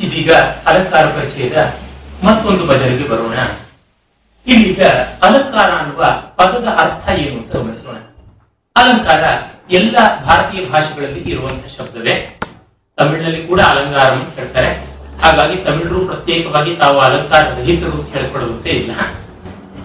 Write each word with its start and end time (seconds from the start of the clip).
ಇದೀಗ 0.00 0.32
ಅಲಂಕಾರ 0.66 1.06
ಪರಿಚಯದ 1.06 1.74
ಮತ್ತೊಂದು 2.24 2.66
ಬಜರಿಗೆ 2.66 3.08
ಬರೋಣ. 3.08 3.38
ಇಲ್ಲಿಗ 4.46 4.84
ಅಲಂಕಾರ 5.22 5.70
ಅನ್ನುವ 5.70 6.04
ಪದದ 6.36 6.66
ಅರ್ಥ 6.66 7.08
ಏನು 7.08 7.36
ಅಂತ 7.36 7.56
ಗಮನಿಸೋಣ. 7.56 7.96
ಅಲಂಕಾರ 8.76 9.24
ಎಲ್ಲ 9.70 10.24
ಭಾರತೀಯ 10.24 10.66
ಭಾಷೆಗಳಲ್ಲಿ 10.66 11.20
ಇರುವಂತಹ 11.20 11.76
ಶಬ್ದವೇ. 11.76 12.40
ತಮಿಳಿನಲ್ಲಿ 12.96 13.46
ಕೂಡ 13.46 13.60
ಅಲಂಕಾರ 13.60 14.10
ಅಂತ 14.10 14.34
ಹೇಳ್ತಾರೆ. 14.34 14.86
ಹಾಗಾಗಿ 15.22 15.56
ತಮಿಳರು 15.56 16.06
ಪ್ರತ್ಯೇಕವಾಗಿ 16.06 16.76
ತಾವು 16.76 16.98
ಅಲಂಕಾರ 16.98 17.42
ರಹಿತರು 17.42 17.92
ಅಂತ 17.92 18.08
ಹೇಳಿಕೊಳ್ಳುವಂತೆ 18.08 18.68
ಇಲ್ಲ. 18.68 18.90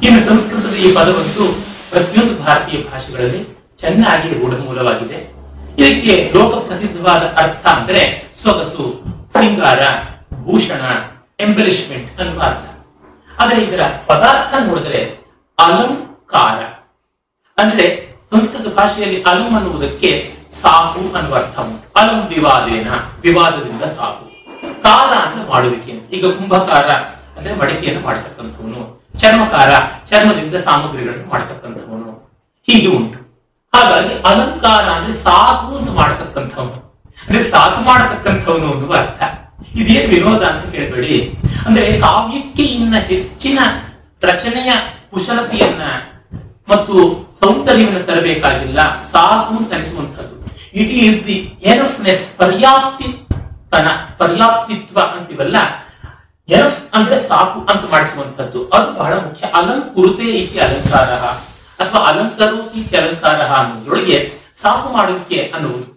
ಇನ್ನು 0.04 0.30
ಸಂಸ್ಕೃತದ 0.30 0.76
ಈ 0.76 0.94
ಪದವಂತೂ 0.94 1.54
ಪ್ರತಿಯೊಂದು 1.90 2.44
ಭಾರತೀಯ 2.44 2.80
ಭಾಷೆಗಳಲ್ಲಿ 2.80 3.48
ಚೆನ್ನಾಗಿ 3.78 4.30
ರೂಢಮೂಲವಾಗಿದೆ. 4.30 5.36
ಇದಕ್ಕೆ 5.78 6.32
ಲೋಕ 6.36 6.54
ಪ್ರಸಿದ್ಧವಾದ 6.54 7.22
ಅರ್ಥ 7.22 7.68
ಅಂದ್ರೆ 7.68 8.24
ಸೊಗಸು. 8.44 9.05
ಸಿಂಗಾರ, 9.28 9.80
ಭೂಷಣ 10.34 10.82
ಎಂಬಲಿಷ್ಮೆಂಟ್ 11.40 12.20
ಅನ್ನುವ 12.20 12.44
ಅರ್ಥ 12.44 12.70
ಆದರೆ 13.42 13.64
ಇದರ 13.64 13.80
ಪದಾರ್ಥ 14.08 14.54
ನೋಡಿದ್ರೆ 14.68 15.18
ಅಲಂಕಾರ. 15.60 16.64
ಅಂದ್ರೆ 17.58 18.16
ಸಂಸ್ಕೃತ 18.32 18.76
ಭಾಷೆಯಲ್ಲಿ 18.76 19.24
ಅಲಂ 19.24 19.56
ಅನ್ನುವುದಕ್ಕೆ 19.56 20.36
ಸಾಕು 20.62 21.16
ಅನ್ನುವ 21.16 21.36
ಅರ್ಥ 21.36 21.60
ಉಂಟು. 21.60 22.00
ಅಲಂ 22.00 22.28
ವಿವಾದೇನ, 22.28 22.88
ವಿವಾದದಿಂದ 23.22 23.82
ಸಾಕು 23.82 24.26
ಕಾಲ 24.84 25.14
ಅಂದ್ರೆ 25.16 25.50
ಮಾಡುವಿಕೆ 25.50 25.92
ಈಗ 25.92 26.26
ಕುಂಭಕಾರ 26.26 26.86
ಅಂದ್ರೆ 27.38 27.56
ಮಡಿಕೆಯನ್ನು 27.56 28.04
ಮಾಡ್ತಕ್ಕಂಥವನು. 28.04 29.06
ಚರ್ಮಕಾರ 29.18 29.70
ಚರ್ಮದಿಂದ 30.06 30.56
ಸಾಮಗ್ರಿಗಳನ್ನು 30.56 31.30
ಮಾಡ್ತಕ್ಕಂಥವನು. 31.30 32.12
ಹೀಗೆ 32.68 32.88
ಉಂಟು. 32.88 33.20
ಹಾಗಾಗಿ 33.76 34.14
ಅಲಂಕಾರ 34.20 34.90
ಅಂದ್ರೆ 34.90 35.14
ಸಾಕು 35.14 35.78
ಅಂತ 35.78 35.90
ಅಂದ್ರೆ 37.28 37.50
ಸಾಕು 37.50 37.84
ಮಾಡತಕ್ಕಂಥವನು 37.84 38.72
ಅನ್ನುವ 38.72 38.94
ಅರ್ಥ. 38.94 39.24
ಇದೇನು 39.76 40.10
ವಿನೋದ 40.10 40.44
ಅಂತ 40.44 40.76
ಕೇಳಬೇಡಿ. 40.76 41.34
ಅಂದ್ರೆ 41.66 42.00
ಕಾವ್ಯಕ್ಕೆ 42.00 42.64
ಇನ್ನ 42.64 42.98
ಹೆಚ್ಚಿನ 42.98 43.60
ರಚನೆಯ 44.24 44.74
ಕುಶಲತೆಯನ್ನ 45.14 45.82
ಮತ್ತು 46.70 46.94
ಸೌಂದರ್ಯವನ್ನು 47.40 48.04
ತರಬೇಕಾಗಿಲ್ಲ. 48.04 49.04
ಸಾಕು 49.04 49.58
ಅಂತ 49.58 49.74
ಅನಿಸುವಂಥದ್ದು. 49.74 50.46
ಇಟ್ 50.74 50.92
ಈಸ್ 50.92 51.28
ದಿ 51.28 51.60
ಎನಫ್ನೆಸ್ 51.64 52.38
ಪರ್ಯಾಪ್ತಿತನ, 52.38 53.88
ಪರ್ಯಾಪ್ತಿತ್ವ 54.18 55.00
ಅಂತಿವಲ್ಲ? 55.00 55.56
ಎನಫ್ 56.50 56.96
ಅಂದ್ರೆ 56.96 57.20
ಸಾಕು 57.20 57.60
ಅಂತ 57.60 57.92
ಮಾಡಿಸುವಂತದ್ದು 57.92 58.70
ಅದು 58.70 58.94
ಬಹಳ 58.94 59.14
ಮುಖ್ಯ. 59.14 59.46
ಅಲಂಕುರುತೆ 59.46 60.24
ಇತಿ 60.24 60.60
ಅಲಂಕಾರ. 60.60 61.10
ಅಥವಾ 61.84 62.02
ಅಲಂಕರೋತಿ 62.02 62.98
ಅಲಂಕಾರ 62.98 63.42
ಅನ್ನೋದ್ರೊಳಗೆ 63.42 64.34
ಸಾಕು 64.62 64.94
ಮಾಡೋಕೆ 64.94 65.52
ಅನ್ನುವುದು. 65.56 65.95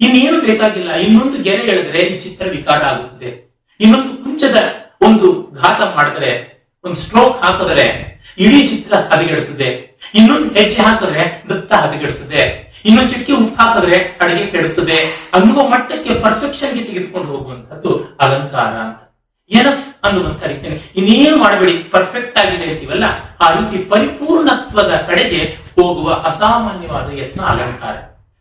ಇನ್ನೇನು 0.00 0.40
ಬೇಕಾಗಿಲ್ಲ. 0.40 0.92
ಇನ್ನೊಂದು 0.92 1.42
ಗೆರೆ 1.42 1.62
ಎಳೆದ್ರೆ 1.62 1.98
ಈ 1.98 2.20
ಚಿತ್ರ 2.20 2.46
ವಿಕಾರ 2.50 2.82
ಆಗುತ್ತದೆ. 2.82 3.58
ಇನ್ನೊಂದು 3.80 4.24
ಕುಂಚದ 4.24 4.56
ಒಂದು 5.00 5.50
ಘಾತ 5.54 5.80
ಮಾಡಿದ್ರೆ, 5.96 6.56
ಒಂದು 6.84 6.96
ಸ್ಟ್ರೋಕ್ 6.96 7.42
ಹಾಕಿದ್ರೆ 7.42 8.16
ಇಡೀ 8.38 8.68
ಚಿತ್ರ 8.68 8.94
ಹದಗೆಡುತ್ತದೆ. 8.94 9.98
ಇನ್ನೊಂದು 10.14 10.54
ಹೆಜ್ಜೆ 10.54 10.82
ಹಾಕಿದ್ರೆ 10.82 11.42
ನೃತ್ಯ 11.46 11.76
ಹದಗೆಡುತ್ತದೆ. 11.76 12.66
ಇನ್ನೊಂದು 12.84 13.10
ಚಿಟಕಿ 13.10 13.32
ಉಪ್ಪು 13.32 13.62
ಹಾಕಿದ್ರೆ 13.62 13.96
ಅಡಿಗೆ 13.96 14.46
ಕೆಡುತ್ತದೆ. 14.46 15.30
ಅನ್ನುವ 15.34 15.68
ಮಟ್ಟಕ್ಕೆ 15.68 16.14
ಪರ್ಫೆಕ್ಷನ್ಗೆ 16.14 16.84
ತೆಗೆದುಕೊಂಡು 16.84 17.28
ಹೋಗುವಂತಹದ್ದು 17.28 18.18
ಅಲಂಕಾರ 18.20 18.64
ಅಂತ. 18.64 19.02
ಎನಫ್ 19.50 20.04
ಅನ್ನುವಂತ 20.04 20.42
ರೀತಿಯಲ್ಲಿ 20.42 20.80
ಇನ್ನೇನು 20.96 21.36
ಮಾಡಬೇಡಿ. 21.36 21.72
ಪರ್ಫೆಕ್ಟ್ 21.72 22.38
ಆಗಿದೆ 22.38 22.70
ಅಂತೀವಲ್ಲ 22.70 23.04
ಆ 23.40 23.52
ರೀತಿ 23.52 23.84
ಪರಿಪೂರ್ಣತ್ವದ 23.84 25.04
ಕಡೆಗೆ 25.08 25.56
ಹೋಗುವ 25.74 26.12
ಅಸಾಮಾನ್ಯವಾದ 26.12 27.18
ಯತ್ನ 27.18 27.42
ಅಲಂಕಾರ. 27.42 27.94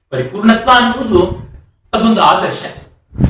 ಪರಿಪೂರ್ಣತ್ವ 0.09 0.69
ಅನ್ನುವುದು 0.75 1.44
ಅದೊಂದು 1.95 2.21
ಆದರ್ಶ. 2.21 2.61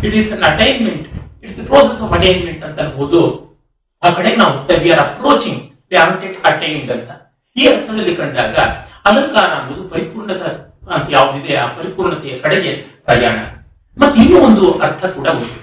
It 0.06 0.16
is 0.22 0.34
an 0.34 0.44
attainment 0.52 1.08
it's 1.44 1.58
the 1.60 1.66
process 1.72 2.02
of 2.02 2.14
attainment 2.20 2.64
ಅಂತ 2.68 2.80
ಅನ್ಬೋದು 2.80 3.22
ಆ 4.04 4.10
ಕಡೆ 4.10 4.36
ನಾವು 4.36 4.54
we 4.84 4.90
are 4.96 5.04
approaching 5.08 5.62
we 5.90 5.98
are 5.98 6.12
attained 6.52 6.92
ಅಂತ. 6.92 7.10
ಈ 7.58 7.68
ಅರ್ಥದಲ್ಲಿ 7.68 8.16
ಕಂಡಾಗ 8.16 8.56
ಅಲಂಕಾರ 9.10 9.50
ಅನ್ನೋದು 9.60 9.84
ಪರಿಪೂರ್ಣತ 9.90 10.44
ಅಂತ 10.96 11.06
ಯಾವುದಿದೆ, 11.10 11.56
ಆ 11.56 11.66
ಪರಿಪೂರ್ಣತೆಯ 11.68 12.40
ಕಡೆಗೆ 12.40 12.72
ಪ್ರಯಾಣ. 13.06 13.38
ಮತ್ತೆ 13.98 14.22
ಇನ್ನೂ 14.22 14.40
ಒಂದು 14.40 14.66
ಅರ್ಥ 14.80 15.06
ಕೂಡ 15.06 15.28
ಉಂಟು. 15.28 15.60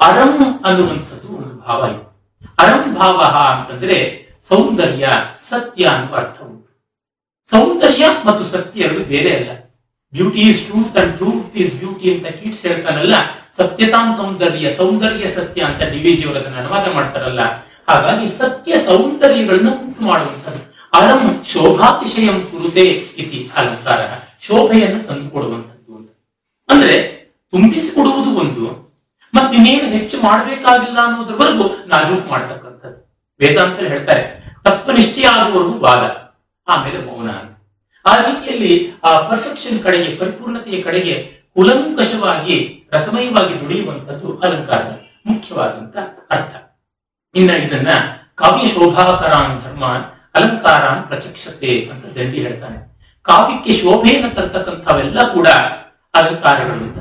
ಅರಂ 0.00 0.34
ಅನ್ನುವಂಥದ್ದು 0.64 1.28
ಒಂದು 1.36 1.54
ಭಾವ 1.66 1.80
ಇದೆ. 1.90 2.02
ಅರಂ 2.58 2.94
ಭಾವ 2.94 3.18
ಅಂತಂದ್ರೆ 3.52 3.96
ಸೌಂದರ್ಯ, 4.48 5.06
ಸತ್ಯ 5.48 5.84
ಅನ್ನುವ 5.84 6.16
ಅರ್ಥ 6.16 6.38
ಉಂಟು. 6.42 6.68
ಸೌಂದರ್ಯ 7.50 8.04
ಮತ್ತು 8.24 8.44
ಸತ್ಯ 8.44 8.84
ಎರಡು 8.84 9.04
ಬೇರೆ 9.04 9.36
ಅಲ್ಲ. 9.36 9.50
Beauty 10.12 10.42
is 10.50 10.60
truth 10.66 10.96
and 11.00 11.12
truth 11.18 11.56
is 11.62 11.72
beauty 11.80 12.06
ಅಂತ 12.14 12.26
ಕೀಟ್ಸ್ 12.38 12.62
ಹೇಳ್ತಾರಲ್ಲ, 12.66 13.16
ಸತ್ಯತಾಂ 13.56 14.06
ಸೌಂದರ್ಯ 14.18 14.70
ಸೌಂದರ್ಯ 14.78 15.26
ಸತ್ಯ 15.36 15.60
ಅಂತ 15.68 15.82
ಡಿ 15.92 16.00
ವಿ 16.04 16.12
ಜಿ 16.20 16.26
ಅದನ್ನು 16.30 16.58
ಅನುವಾದ 16.62 16.86
ಮಾಡ್ತಾರಲ್ಲ. 16.96 17.42
ಹಾಗಾಗಿ 17.88 18.26
ಸತ್ಯ 18.40 18.78
ಸೌಂದರ್ಯಗಳನ್ನ 18.88 19.68
ಉಂಟು 19.82 20.02
ಮಾಡುವಂಥದ್ದು. 20.10 20.62
ಅಲಂ 20.98 21.22
ಶೋಭಾತಿಶಯಂ 21.52 22.38
ಕುರುತೆ 22.50 22.84
ಇತಿ 23.22 23.38
ಅಲಂಕಾರ. 23.58 24.00
ಶೋಭೆಯನ್ನು 24.46 25.00
ತಂದುಕೊಡುವಂಥದ್ದು 25.08 25.92
ಅಂತ. 25.98 26.10
ಅಂದ್ರೆ 26.68 26.96
ತುಂಬಿಸಿಕೊಡುವುದು 27.52 28.30
ಒಂದು 28.42 28.64
ಮತ್ತಿನ್ನೇನು 29.34 29.88
ಹೆಚ್ಚು 29.96 30.16
ಮಾಡಬೇಕಾಗಿಲ್ಲ 30.26 30.98
ಅನ್ನೋದ್ರವರೆಗೂ 31.06 31.64
ನಾಜೂಕ್ 31.92 32.26
ಮಾಡ್ತಕ್ಕಂಥದ್ದು. 32.32 33.00
ವೇದಾಂತ 33.40 33.78
ಹೇಳ್ತಾರೆ 33.92 34.24
ತತ್ವ 34.64 34.92
ನಿಶ್ಚಯ 34.98 35.26
ಆಗುವವರೆಗೂ 35.32 35.74
ವಾದ, 35.86 36.04
ಆಮೇಲೆ 36.68 36.98
ಮೌನ 37.08 37.28
ಅಂತ. 37.40 37.52
ಆ 38.10 38.12
ರೀತಿಯಲ್ಲಿ 38.24 38.72
ಆ 39.08 39.12
ಪರ್ಫೆಕ್ಷನ್ 39.28 39.78
ಕಡೆಗೆ, 39.84 40.10
ಪರಿಪೂರ್ಣತೆಯ 40.20 40.78
ಕಡೆಗೆ 40.82 41.14
ಕುಲಂಕಷವಾಗಿ, 41.56 42.56
ರಸಮಯವಾಗಿ 42.94 43.54
ದುಡಿಯುವಂಥದ್ದು 43.60 44.28
ಅಲಂಕಾರದ 44.44 44.92
ಮುಖ್ಯವಾದಂತ 45.28 45.96
ಅರ್ಥ. 46.34 46.52
ಇನ್ನ 47.34 47.50
ಇದನ್ನ 47.64 47.90
ಕಾವ್ಯ 48.40 48.66
ಶೋಭಾಕರಾನ್ 48.72 49.56
ಧರ್ಮಾನ್ 49.62 50.04
ಅಲಂಕಾರಾನ್ 50.36 51.02
ಪ್ರಚಕ್ಷತೆ 51.10 51.72
ಅಂತ 51.92 52.04
ದಂಡಿ 52.16 52.38
ಹೇಳ್ತಾನೆ. 52.44 52.78
ಕಾವ್ಯಕ್ಕೆ 53.26 53.72
ಶೋಭೆಯನ್ನು 53.72 54.30
ತರ್ತಕ್ಕಂಥವೆಲ್ಲ 54.36 55.18
ಕೂಡ 55.32 55.48
ಅಲಂಕಾರಗಳು 56.14 56.82
ಅಂತ 56.86 56.98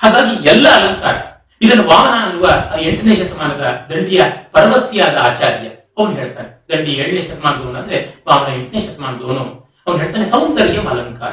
ಹಾಗಾಗಿ 0.00 0.34
ಎಲ್ಲ 0.48 0.66
ಅಲಂಕಾರ, 0.78 1.16
ಇದನ್ನು 1.60 1.84
ವಾಮನ 1.90 2.14
ಅನ್ನುವ 2.24 2.46
ಎಂಟನೇ 2.86 3.14
ಶತಮಾನದ 3.14 3.64
ದಂಡಿಯ 3.90 4.22
ಪರವರ್ತಿಯಾದ 4.54 5.16
ಆಚಾರ್ಯ, 5.28 5.68
ಅವನು 5.98 6.14
ಹೇಳ್ತಾನೆ. 6.20 6.50
ದಂಡಿ 6.70 6.92
ಏಳನೇ 7.02 7.22
ಶತಮಾನದವನು 7.28 7.78
ಅಂದ್ರೆ 7.82 7.98
ವಾಮನ 8.28 8.48
ಎಂಟನೇ 8.58 8.80
ಶತಮಾನದವನು. 8.86 9.44
ಅವನು 9.86 9.98
ಹೇಳ್ತಾನೆ, 9.98 10.24
ಸೌಂದರ್ಯ 10.24 10.78
ಅಲಂಕಾರ. 10.78 11.32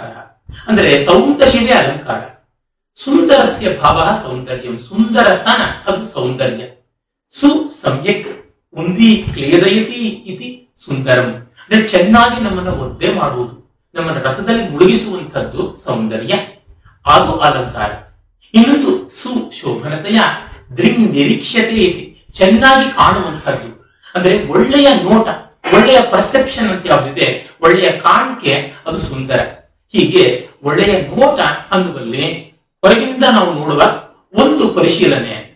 ಅಂದ್ರೆ 0.68 1.06
ಸೌಂದರ್ಯವೇ 1.06 1.72
ಅಲಂಕಾರ. 1.72 2.22
ಸುಂದರಸ್ಯ 2.96 3.78
ಭಾವ 3.78 4.18
ಸೌಂದರ್ಯಂ. 4.24 4.80
ಸುಂದರತನ, 4.80 5.92
ಅದು 5.92 6.08
ಸೌಂದರ್ಯ. 6.08 6.64
ಸು 7.40 7.70
ಸಮ್ಯಕ್ 7.82 8.56
ಉಂದಿ 8.76 9.26
ಕ್ಲೇದಯತಿ 9.34 10.08
ಇತಿ 10.08 10.74
ಸುಂದರಂ. 10.76 11.26
ಅಂದ್ರೆ 11.26 11.88
ಚೆನ್ನಾಗಿ 11.88 12.44
ನಮ್ಮನ್ನ 12.44 12.70
ಒದ್ದೆ 12.70 13.14
ಮಾಡುವುದು, 13.14 13.82
ನಮ್ಮನ್ನ 13.96 14.20
ರಸದಲ್ಲಿ 14.20 14.70
ಮುಳುಗಿಸುವಂತದ್ದು 14.70 15.74
ಸೌಂದರ್ಯ. 15.74 16.34
ಅದು 17.06 17.32
ಅಲಂಕಾರ. 17.38 17.92
ಇನ್ನೊಂದು 18.54 19.10
ಸುಶೋಭನತೆಯ 19.10 20.20
ದೃಂಗ್ 20.78 21.12
ನಿರೀಕ್ಷತೆ 21.12 21.76
ಇದೆ 21.76 22.32
ಚೆನ್ನಾಗಿ 22.32 22.90
ಕಾಣುವಂಥದ್ದು. 22.90 23.92
ಅಂದ್ರೆ 24.16 24.48
ಒಳ್ಳೆಯ 24.48 24.88
ನೋಟ 25.04 25.28
ಒಳ್ಳೆಯ 25.74 26.00
ಪರ್ಸೆಪ್ಷನ್ 26.12 26.70
ಅಂತ 26.70 26.86
ಯಾವ್ದಿದೆ, 26.86 27.50
ಒಳ್ಳೆಯ 27.62 27.92
ಕಾಣಿಕೆ, 27.92 28.74
ಅದು 28.86 29.00
ಸುಂದರ. 29.02 29.40
ಹೀಗೆ 29.92 30.50
ಒಳ್ಳೆಯ 30.64 31.02
ನೋಟ 31.02 31.40
ಅನ್ನುವಲ್ಲಿ 31.72 32.26
ಹೊರಗಿನಿಂದ 32.82 33.24
ನಾವು 33.32 33.54
ನೋಡುವ 33.54 33.82
ಒಂದು 34.34 34.70
ಪರಿಶೀಲನೆ. 34.70 35.54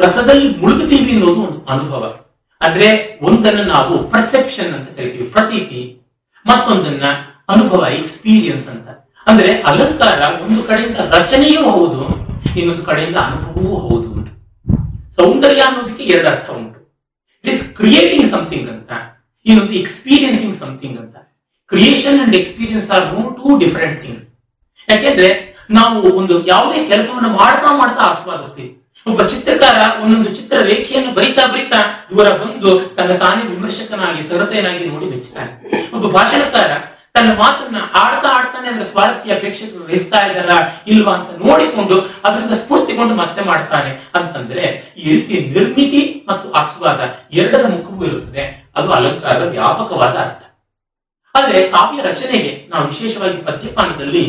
ರಸದಲ್ಲಿ 0.00 0.56
ಮುಳುಗುತ್ತೀವಿ 0.56 1.12
ಅನ್ನೋದು 1.12 1.40
ಒಂದು 1.42 1.64
ಅನುಭವ. 1.64 2.16
ಅಂದ್ರೆ 2.60 3.18
ಒಂದನ್ನ 3.22 3.60
ನಾವು 3.60 4.10
ಪರ್ಸೆಪ್ಷನ್ 4.10 4.74
ಅಂತ 4.74 4.90
ಕರಿತೀವಿ, 4.90 5.24
ಪ್ರತೀತಿ. 5.24 5.96
ಮತ್ತೊಂದನ್ನ 6.46 7.02
ಅನುಭವ 7.48 7.86
ಎಕ್ಸ್ಪೀರಿಯನ್ಸ್ 7.94 8.68
ಅಂತ. 8.68 8.88
ಅಂದ್ರೆ 9.26 9.62
ಅಲಂಕಾರ 9.62 10.20
ಒಂದು 10.42 10.62
ಕಡೆಯಿಂದ 10.62 10.96
ರಚನೆಯೂ 10.96 11.62
ಹೌದು, 11.70 12.02
ಇನ್ನೊಂದು 12.56 12.82
ಕಡೆಯಿಂದ 12.82 13.16
ಅನುಭವವೂ 13.16 13.76
ಹೌದು 13.76 14.12
ಅಂತ. 14.12 14.28
ಸೌಂದರ್ಯ 15.16 15.60
ಅನ್ನೋದಕ್ಕೆ 15.60 16.04
ಎರಡು 16.04 16.28
ಅರ್ಥ 16.28 16.50
ಉಂಟು. 16.50 16.80
ಇಟ್ 17.44 17.54
ಇಸ್ 17.54 17.76
ಕ್ರಿಯೇಟಿಂಗ್ 17.76 18.30
ಸಮಥಿಂಗ್ 18.30 18.68
ಅಂತ. 18.70 18.90
ಇನ್ನೊಂದು 19.46 19.72
ಎಕ್ಸ್ಪೀರಿಯನ್ಸಿಂಗ್ 19.72 20.56
ಸಮಥಿಂಗ್ 20.58 20.98
ಅಂತ. 20.98 21.16
Creation 21.68 22.20
and 22.20 22.36
experience 22.36 22.90
are 22.90 23.06
no 23.14 23.22
two 23.30 23.58
different 23.58 24.02
things 24.02 24.26
ಯಾಕೆಂದ್ರೆ 24.88 25.56
ನಾವು 25.70 26.12
ಒಂದು 26.12 26.46
ಯಾವುದೇ 26.46 26.86
ಕೆಲಸವನ್ನು 26.86 27.28
ಮಾಡ್ತಾ 27.28 27.72
ಮಾಡ್ತಾ 27.76 28.02
ಆಸ್ವಾದಿಸ್ತೀವಿ. 28.02 28.76
ಒಬ್ಬ 29.06 29.22
ಚಿತ್ರಕಾರ 29.22 30.02
ಒಂದೊಂದು 30.02 30.30
ಚಿತ್ರ 30.34 30.56
ರೇಖೆಯನ್ನು 30.62 31.14
ಬರಿತಾ 31.14 31.46
ಬರಿತಾ 31.46 32.06
ದೂರ 32.10 32.30
ಬಂದು 32.30 32.78
ತನ್ನ 32.78 33.16
ತಾನೇ 33.16 33.42
ವಿಮರ್ಶಕನಾಗಿ 33.42 34.28
ಸರತೆಯನಾಗಿ 34.28 34.84
ನೋಡಿ 34.84 35.06
ಮೆಚ್ಚುತ್ತಾನೆ 35.06 35.52
ಒಬ್ಬ 35.94 36.06
ಭಾಷಣಕಾರ 36.08 36.70
ತನ್ನ 37.12 37.38
ಮಾತನ್ನ 37.38 37.76
ಆಡ್ತಾ 37.76 38.28
ಆಡ್ತಾನೆ 38.28 38.68
ಅದರ 38.68 38.82
ಸ್ವಾರಸ್ಯ 38.82 39.34
ಪ್ರೇಕ್ಷಕರು 39.34 39.84
ವಹಿಸ್ತಾ 39.84 40.26
ಇದ್ದಾರಾ 40.26 40.84
ಇಲ್ವಾ 40.86 41.14
ಅಂತ 41.14 41.30
ನೋಡಿಕೊಂಡು 41.46 42.00
ಅದರಿಂದ 42.00 42.52
ಸ್ಫೂರ್ತಿಗೊಂಡು 42.52 43.14
ಮತ್ತೆ 43.14 43.42
ಮಾಡ್ತಾನೆ. 43.44 44.10
ಅಂತಂದ್ರೆ 44.14 44.94
ಈ 44.96 45.12
ರೀತಿ 45.12 45.58
ನಿರ್ಮಿತಿ 45.58 46.24
ಮತ್ತು 46.28 46.52
ಆಸ್ವಾದ 46.52 47.00
ಎರಡರ 47.32 47.66
ಮುಖವೂ 47.66 48.04
ಇರುತ್ತದೆ. 48.04 48.59
ಅದು 48.80 48.92
ಅಲಂಕಾರದ 48.92 49.46
ವ್ಯಾಪಕವಾದ 49.48 50.16
ಅರ್ಥ. 50.16 50.42
ಆದರೆ 51.34 51.68
ಕಾವ್ಯ 51.68 52.02
ರಚನೆಗೆ 52.02 52.52
ನಾವು 52.70 52.86
ವಿಶೇಷವಾಗಿ 52.86 53.36
ಪದ್ಯಪಾನದಲ್ಲಿ 53.36 54.24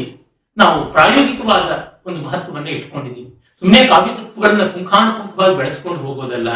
ನಾವು 0.58 0.92
ಪ್ರಾಯೋಗಿಕವಾದ 0.92 1.70
ಒಂದು 2.06 2.20
ಮಹತ್ವವನ್ನ 2.22 2.68
ಇಟ್ಕೊಂಡಿದ್ದೀವಿ. 2.68 3.30
ಸುಮ್ಮನೆ 3.60 3.88
ಕಾವ್ಯ 3.88 4.12
ತತ್ವಗಳನ್ನ 4.12 4.64
ಪುಂಖಾನುಪುಂಖವಾಗಿ 4.64 5.58
ಬೆಳೆಸ್ಕೊಂಡು 5.58 6.00
ಹೋಗೋದಲ್ಲ, 6.00 6.50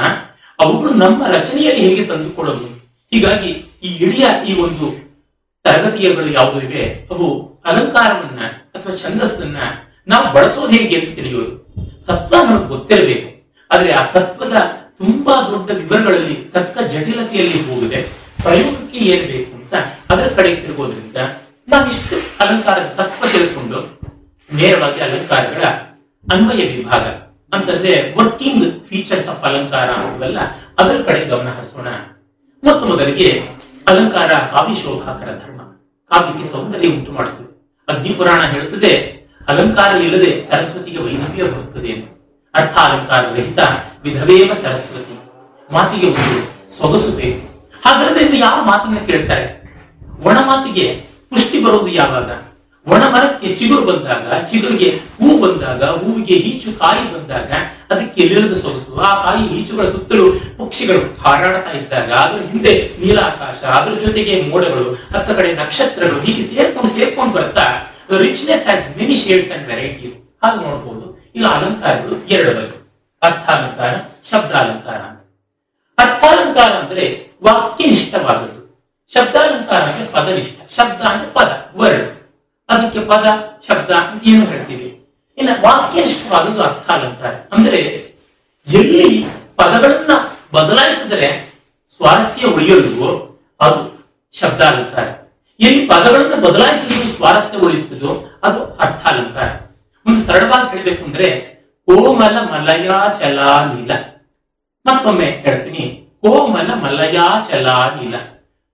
ಅವುಗಳು 0.60 0.90
ನಮ್ಮ 0.90 1.28
ರಚನೆಯಲ್ಲಿ 1.28 1.82
ಹೇಗೆ 1.82 2.04
ತಂದುಕೊಳ್ಳೋದು? 2.06 2.68
ಹೀಗಾಗಿ 3.12 3.50
ಈ 3.84 3.90
ಇಡಿಯ 4.06 4.26
ಈ 4.48 4.54
ಒಂದು 4.62 4.86
ತರಗತಿಯಗಳು 5.64 6.28
ಯಾವುದು 6.32 6.62
ಇವೆ? 6.62 7.08
ಅವು 7.12 7.28
ಅಲಂಕಾರವನ್ನ 7.66 8.42
ಅಥವಾ 8.76 8.96
ಛಂದಸ್ಸನ್ನ 8.96 9.58
ನಾವು 10.08 10.26
ಬಳಸೋದು 10.34 10.68
ಹೇಗೆ 10.68 10.96
ಅಂತ 11.00 11.16
ತಿಳಿಯೋದು. 11.16 11.54
ತತ್ವ 12.06 12.36
ನಮಗೆ 12.44 12.68
ಗೊತ್ತಿರಬೇಕು. 12.68 13.30
ಆದ್ರೆ 13.72 13.92
ಆ 13.92 14.04
ತತ್ವದ 14.06 14.56
ತುಂಬಾ 15.00 15.36
ದೊಡ್ಡ 15.52 15.70
ವಿವರಗಳಲ್ಲಿ 15.80 16.36
ತಕ್ಕ 16.54 16.76
ಜಟಿಲತೆಯಲ್ಲಿ 16.94 17.60
ಹೋಗಿದೆ. 17.68 18.00
ಪ್ರಯೋಗಕ್ಕೆ 18.44 19.00
ಏನ್ 19.14 19.26
ಬೇಕು 19.32 19.52
ಅಂತ 19.60 19.74
ಅದರ 20.12 20.28
ಕಡೆ 20.38 20.50
ತಿರುಗೋದ್ರಿಂದ 20.62 21.20
ನಾವಿಷ್ಟು 21.68 22.16
ಅಲಂಕಾರದ 22.44 22.90
ತತ್ವ 23.00 23.30
ತಿಳ್ಕೊಂಡು 23.34 23.80
ನೇರವಾಗಿ 24.50 25.00
ಅಲಂಕಾರಗಳ 25.08 25.66
ಅನ್ವಯ 26.26 26.62
ವಿಭಾಗ, 26.74 27.06
ಅಂತಂದ್ರೆ 27.56 27.94
ವರ್ಕಿಂಗ್ 28.18 28.66
ಫೀಚರ್ಸ್ 28.88 29.28
ಆಫ್ 29.34 29.44
ಅಲಂಕಾರ 29.50 29.90
ಇವೆಲ್ಲ 30.16 30.40
ಅದರ 30.82 30.98
ಕಡೆ 31.08 31.22
ಗಮನ 31.32 31.50
ಹರಿಸೋಣ. 31.58 31.90
ಮೊತ್ತ 32.64 32.82
ಮೊದಲಿಗೆ 32.92 33.28
ಅಲಂಕಾರ 33.88 34.32
ಕಾವ್ಯ 34.54 34.76
ಶೋಭಾಕರ 34.82 35.30
ಧರ್ಮ, 35.42 35.60
ಕಾವ್ಯಕ್ಕೆ 36.12 36.46
ಸೌಂದರ್ಯ 36.54 36.90
ಉಂಟು 36.96 37.12
ಮಾಡುತ್ತದೆ. 37.18 37.52
ಅಗ್ನಿ 37.88 38.12
ಪುರಾಣ 38.20 38.42
ಹೇಳುತ್ತದೆ, 38.54 38.94
ಅಲಂಕಾರ 39.52 39.92
ಇಲ್ಲದೆ 40.06 40.32
ಸರಸ್ವತಿಗೆ 40.50 41.00
ವೈದ್ಯ 41.06 41.44
ಬರುತ್ತದೆ 41.54 41.94
ಅರ್ಥ 42.54 42.76
ಅಲಂಕಾರ 42.88 43.24
ವಿಧವೇವ 44.06 44.52
ಸರಸ್ವತಿ 44.64 45.16
ಮಾತಿಗೆ 45.76 46.08
ಒಂದು 46.08 46.40
ಸೊಗಸು 46.78 47.12
ಬೇಕು. 47.20 47.40
ಹಾಗಾದ್ರೆ 47.86 48.24
ಇದು 48.26 48.38
ಯಾವ 48.48 48.58
ಮಾತನ್ನ 48.72 49.00
ಕೇಳ್ತಾರೆ? 49.08 49.46
ಒಣ 50.28 50.38
ಮಾತಿಗೆ 50.50 50.86
ಪುಷ್ಟಿ 51.32 51.58
ಬರೋದು 51.64 51.88
ಯಾವಾಗ? 52.02 52.30
ಒಣ 52.88 53.04
ಮರಕ್ಕೆ 53.14 53.48
ಚಿಗುರು 53.60 53.84
ಬಂದಾಗ, 53.88 54.26
ಚಿಗುರಿಗೆ 54.50 54.90
ಹೂ 55.20 55.28
ಬಂದಾಗ, 55.44 55.84
ಹೂವಿಗೆ 56.02 56.36
ಈಚು 56.50 56.70
ಕಾಯಿ 56.82 57.04
ಬಂದಾಗ 57.14 57.52
ಅದಕ್ಕೆ 57.92 58.22
ಎಲ್ಲಿರದ 58.26 58.56
ಸೊಗಸು. 58.64 58.92
ಆ 59.08 59.10
ಕಾಯಿ 59.24 59.44
ಈಚುಗಳ 59.60 59.86
ಸುತ್ತಲೂ 59.96 60.26
ಪಕ್ಷಿಗಳು 60.60 61.02
ಹಾರಾಡ್ತಾ 61.24 61.72
ಇದ್ದಾಗ 61.80 62.12
ಅದ್ರ 62.26 62.40
ಹಿಂದೆ 62.52 62.74
ನೀಲಾಕಾಶ, 63.02 63.60
ಅದ್ರ 63.78 63.94
ಜೊತೆಗೆ 64.06 64.36
ಮೋಡಗಳು, 64.52 64.86
ಹತ್ತ 65.16 65.30
ಕಡೆ 65.40 65.52
ನಕ್ಷತ್ರಗಳು 65.64 66.20
ಹೀಗೆ 66.28 66.46
ಸೇರ್ಕೊಂಡು 66.52 66.92
ಸೇರ್ಕೊಂಡು 66.98 67.36
ಬರ್ತಾ 67.40 67.66
richness 68.26 68.68
as 68.76 68.88
many 68.98 69.18
shades 69.26 69.52
and 69.58 69.68
varieties 69.74 70.16
ಹಾಗೆ 70.44 70.60
ನೋಡ್ಬೋದು. 70.68 71.06
ಈಗ 71.36 71.46
ಅಲಂಕಾರಗಳು 71.56 72.16
ಎರಡು 72.36 72.52
ಅರ್ಥಾಲಂಕಾರ, 73.26 73.96
ಶಬ್ದಾಲಂಕಾರ 74.32 74.98
ಅರ್ಥಾಲಂಕಾರ 75.98 76.72
ಅಂದ್ರೆ 76.72 77.32
ವಾಕ್ಯನಿಷ್ಠವಾದದ್ದು. 77.44 78.66
ಶಬ್ದಾಲಂಕಾರ 79.14 79.82
ಅಂದ್ರೆ 79.82 80.12
ಪದನಿಷ್ಠ. 80.12 80.80
ಶಬ್ದ 80.80 81.02
ಅಂದ್ರೆ 81.02 81.32
ಪದ 81.32 81.72
ವರ್ಡ್ 81.76 82.20
ಅದಕ್ಕೆ 82.70 83.00
ಪದ, 83.00 83.26
ಶಬ್ದ 83.68 83.92
ಅಂತ 83.92 84.24
ಏನು 84.26 84.46
ಹೇಳ್ತೀವಿ? 84.46 85.14
ಇನ್ನು 85.38 85.62
ವಾಕ್ಯನಿಷ್ಠವಾದದ್ದು 85.62 86.64
ಅರ್ಥಾಲಂಕಾರ. 86.64 87.34
ಅಂದ್ರೆ 87.52 87.78
ಎಲ್ಲಿ 88.68 89.26
ಪದಗಳನ್ನ 89.56 90.12
ಬದಲಾಯಿಸಿದರೆ 90.54 91.54
ಸ್ವಾರಸ್ಯ 91.98 92.48
ಉಳಿಯಲ್ವೋ, 92.48 93.40
ಅದು 93.62 94.10
ಶಬ್ದಾಲಂಕಾರ. 94.34 95.08
ಎಲ್ಲಿ 95.60 95.88
ಪದಗಳನ್ನು 95.88 96.48
ಬದಲಾಯಿಸಿದ್ರು 96.48 97.08
ಸ್ವಾರಸ್ಯ 97.08 97.58
ಉಳಿಯುತ್ತದೋ, 97.58 98.40
ಅದು 98.44 98.76
ಅರ್ಥಾಲಂಕಾರ. 98.76 99.50
ಒಂದು 100.08 100.20
ಸರಳವಾಗಿ 100.20 100.78
ಹೇಳಬೇಕು 100.78 101.04
ಅಂದ್ರೆ 101.04 101.55
ಕೋಮಲ 101.88 102.38
ಮಲಯಾಚಲಾನಿಲ 102.52 103.92
ಮತ್ತೊಮ್ಮೆ 104.86 105.26
ಹೇಳ್ತೀನಿ 105.26 105.84
ಕೋಮಲ 106.22 106.70
ಮಲಯಾಚಲಾನಿಲ 106.84 108.02
ನೀಲ 108.02 108.16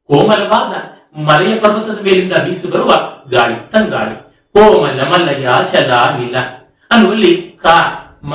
ಕೋಮಲವಾದ 0.10 0.74
ಮಲೆಯ 1.19 1.56
ಪರ್ವತದ 1.56 2.00
ಮೇಲಿಂದ 2.04 2.34
ಬೀಸಿ 2.34 2.68
ಬರುವ 2.68 2.92
ಗಾಳಿ, 3.30 3.72
ತಂಗಾಳಿ. 3.72 4.16
ಕೋಮಲ 4.56 5.00
ಮಲಯಾಚಲಾನಿಲ 5.04 5.62
ಚಲ 5.72 6.18
ನೀಲ 6.18 6.38
ಅನ್ನುವಲ್ಲಿ 6.92 7.60
ಕ, 7.63 7.66
ಮ, 8.24 8.34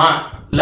ಲ 0.54 0.60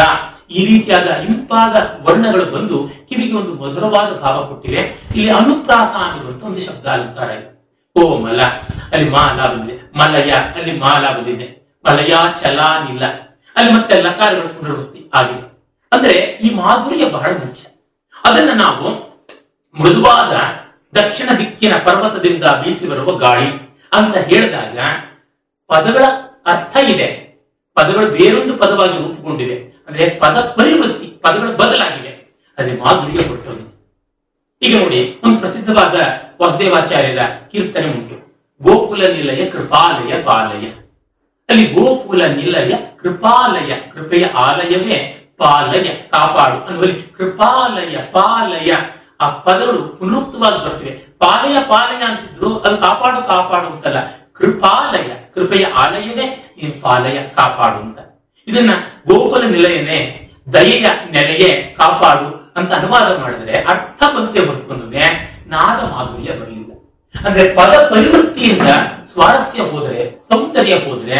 ಈ 0.50 0.66
ರೀತಿಯಾದ 0.66 1.06
ಇಂಪಾದ 1.06 1.74
ವರ್ಣಗಳು 2.02 2.44
ಬಂದು 2.44 2.78
ಕಿವಿಗೆ 3.08 3.36
ಒಂದು 3.36 3.54
ಮಧುರವಾದ 3.54 4.10
ಭಾವ 4.18 4.46
ಕೊಟ್ಟಿವೆ. 4.46 4.82
ಇಲ್ಲಿ 5.16 5.30
ಅನುಪ್ರಾಸ 5.30 5.92
ಅನ್ನುವಂತ 6.04 6.42
ಒಂದು 6.42 6.60
ಶಬ್ದಾಲಂಕಾರ 6.60 7.30
ಇದೆ. 7.30 7.48
ಕೋಮಲ, 7.96 8.40
ಅಲ್ಲಿ 8.92 9.10
ಮಾಲ 9.10 9.38
ಬಂದಿದೆ 9.46 9.98
ಮಲಯ, 9.98 10.30
ಅಲ್ಲಿ 10.30 10.78
ಮಾಲ 10.78 11.04
ಬಂದಿದೆ 11.16 11.48
ಮಲಯ 11.84 12.14
ಅಲ್ಲಿ 13.56 13.72
ಮತ್ತೆ 13.72 14.02
ಲಕಾರಗಳ 14.02 14.46
ಪುನರ್ವೃತ್ತಿ 14.46 15.10
ಆಗಿದೆ 15.14 15.54
ಅಂದ್ರೆ 15.92 16.12
ಈ 16.12 16.54
ಮಾಧುರ್ಯ 16.54 17.08
ಬಹಳ 17.08 17.30
ಮುಖ್ಯ. 17.30 17.62
ಅದನ್ನ 18.24 18.50
ನಾವು 18.52 19.14
ಮೃದುವಾದ 19.80 20.32
ದಕ್ಷಿಣ 20.96 21.28
ದಿಕ್ಕಿನ 21.38 21.76
ಪರ್ವತದಿಂದ 21.76 22.44
ಬೀಸಿ 22.44 22.88
ಬರುವ 22.88 23.12
ಗಾಳಿ 23.12 23.78
ಅಂತ 23.92 24.16
ಹೇಳಿದಾಗ 24.16 24.78
ಪದಗಳ 25.68 26.04
ಅರ್ಥ 26.46 26.76
ಇದೆ. 26.76 27.08
ಪದಗಳು 27.74 28.06
ಬೇರೊಂದು 28.06 28.56
ಪದವಾಗಿ 28.56 28.98
ರೂಪುಗೊಂಡಿವೆ. 28.98 29.54
ಅಂದ್ರೆ 29.86 30.10
ಪದ 30.10 30.40
ಪರಿವೃತ್ತಿ, 30.40 31.06
ಪದಗಳು 31.06 31.56
ಬದಲಾಗಿವೆ. 31.56 32.38
ಅದೇ 32.58 32.72
ಮಾಧುರ್ಯ 32.72 33.28
ಕೊಟ್ಟೋಗಿದೆ 33.28 33.74
ಈಗ 34.62 34.82
ನೋಡಿ, 34.82 35.20
ಒಂದು 35.24 35.38
ಪ್ರಸಿದ್ಧವಾದ 35.38 35.94
ವಸುದೇವಾಚಾರ್ಯದ 36.42 37.18
ಕೀರ್ತನೆ 37.52 37.86
ಉಂಟು. 37.86 38.16
ಗೋಕುಲ 38.62 39.06
ನಿಲಯ 39.06 39.50
ಕೃಪಾಲಯ 39.50 40.22
ಪಾಲಯ. 40.22 40.66
ಅಲ್ಲಿ 41.48 41.66
ಗೋಕುಲ 41.66 42.26
ನಿಲಯ 42.26 42.74
ಕೃಪಾಲಯ 43.04 43.72
ಕೃಪೆಯ 43.92 44.26
ಆಲಯವೇ 44.44 44.98
ಪಾಲಯ 45.38 45.88
ಕಾಪಾಡು 46.10 46.58
ಅನ್ನುವಲ್ಲಿ 46.66 47.02
ಕೃಪಾಲಯ 47.16 47.96
ಪಾಲಯ 48.12 48.70
ಆ 49.20 49.28
ಪದಗಳು 49.44 49.80
ಪುನರುಕ್ತವಾಗಿ 49.98 50.60
ಬರ್ತಿವೆ 50.64 50.92
ಪಾಲಯ 51.18 51.56
ಪಾಲಯ 51.68 52.02
ಅಂತಿದ್ರು 52.02 52.50
ಅದು 52.58 52.76
ಕಾಪಾಡು 52.76 53.20
ಕಾಪಾಡು 53.28 53.66
ಅಂತಲ್ಲ 53.66 54.00
ಕೃಪಾಲಯ 54.32 55.10
ಕೃಪೆಯ 55.34 55.64
ಆಲಯವೇ 55.74 56.26
ನೀನು 56.56 56.74
ಪಾಲಯ 56.80 57.18
ಕಾಪಾಡು 57.34 57.78
ಅಂತ 57.78 57.98
ಇದನ್ನ 58.46 58.72
ಗೋಕುಲ 59.06 59.44
ನಿಲಯನೇ 59.50 60.00
ದಯೆಯ 60.54 60.86
ನೆಲೆಯೇ 61.10 61.50
ಕಾಪಾಡು 61.76 62.26
ಅಂತ 62.56 62.72
ಅನುವಾದ 62.72 63.08
ಮಾಡಿದ್ರೆ 63.18 63.54
ಅರ್ಥ 63.68 64.02
ಬಂತೆ 64.16 64.40
ಹೊರತುನುವೆ 64.46 65.06
ನಾದ 65.46 65.78
ಮಾಧುರ್ಯ 65.92 66.32
ಬರಲಿಲ್ಲ 66.32 66.70
ಅಂದ್ರೆ 67.14 67.44
ಪದ 67.54 67.72
ಪರಿವೃತ್ತಿಯಿಂದ 67.90 68.68
ಸ್ವಾರಸ್ಯ 69.12 69.62
ಹೋದರೆ 69.62 70.02
ಸೌಂದರ್ಯ 70.28 70.76
ಹೋದ್ರೆ 70.78 71.18